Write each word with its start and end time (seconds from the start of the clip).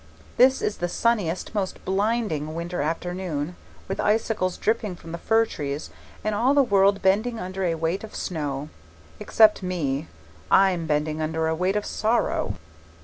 This 0.37 0.63
is 0.63 0.77
the 0.77 0.87
sunniest, 0.89 1.53
most 1.53 1.85
blinding 1.85 2.55
winter 2.55 2.81
afternoon, 2.81 3.55
with 3.87 3.99
icicles 3.99 4.57
dripping 4.57 4.95
from 4.95 5.11
the 5.11 5.19
fir 5.19 5.45
trees 5.45 5.91
and 6.23 6.33
all 6.33 6.55
the 6.55 6.63
world 6.63 7.03
bending 7.03 7.39
under 7.39 7.63
a 7.65 7.75
weight 7.75 8.03
of 8.03 8.15
snow 8.15 8.69
except 9.19 9.61
me, 9.61 10.07
and 10.49 10.59
I'm 10.59 10.87
bending 10.87 11.21
under 11.21 11.47
a 11.47 11.53
weight 11.53 11.75
of 11.75 11.85
sorrow. 11.85 12.55